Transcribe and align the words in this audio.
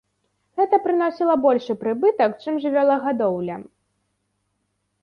Гэта 0.61 0.79
прыносіла 0.85 1.35
большы 1.45 1.71
прыбытак, 1.83 2.31
чым 2.43 2.53
жывёлагадоўля. 2.65 3.61